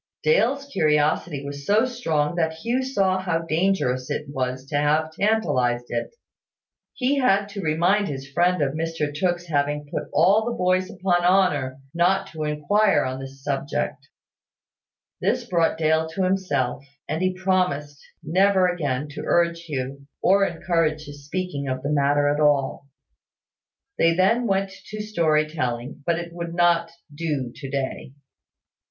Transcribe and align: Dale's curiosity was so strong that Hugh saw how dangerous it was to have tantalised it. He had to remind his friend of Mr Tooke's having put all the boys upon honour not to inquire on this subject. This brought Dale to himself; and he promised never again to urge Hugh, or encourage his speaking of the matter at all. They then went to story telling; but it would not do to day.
Dale's 0.23 0.65
curiosity 0.65 1.45
was 1.45 1.63
so 1.63 1.85
strong 1.85 2.33
that 2.33 2.53
Hugh 2.53 2.81
saw 2.81 3.19
how 3.19 3.43
dangerous 3.43 4.09
it 4.09 4.25
was 4.29 4.65
to 4.69 4.75
have 4.77 5.11
tantalised 5.11 5.85
it. 5.89 6.15
He 6.95 7.19
had 7.19 7.47
to 7.49 7.61
remind 7.61 8.07
his 8.07 8.27
friend 8.27 8.63
of 8.63 8.73
Mr 8.73 9.13
Tooke's 9.13 9.45
having 9.45 9.85
put 9.93 10.09
all 10.11 10.43
the 10.43 10.57
boys 10.57 10.89
upon 10.89 11.23
honour 11.23 11.77
not 11.93 12.25
to 12.31 12.45
inquire 12.45 13.03
on 13.03 13.19
this 13.19 13.43
subject. 13.43 14.07
This 15.19 15.45
brought 15.45 15.77
Dale 15.77 16.09
to 16.15 16.23
himself; 16.23 16.83
and 17.07 17.21
he 17.21 17.35
promised 17.37 18.01
never 18.23 18.67
again 18.67 19.07
to 19.09 19.21
urge 19.23 19.65
Hugh, 19.65 20.07
or 20.19 20.45
encourage 20.45 21.05
his 21.05 21.27
speaking 21.27 21.67
of 21.67 21.83
the 21.83 21.91
matter 21.91 22.27
at 22.27 22.39
all. 22.39 22.87
They 23.99 24.15
then 24.15 24.47
went 24.47 24.71
to 24.87 24.99
story 24.99 25.47
telling; 25.47 26.01
but 26.07 26.17
it 26.17 26.33
would 26.33 26.55
not 26.55 26.89
do 27.15 27.51
to 27.53 27.69
day. 27.69 28.13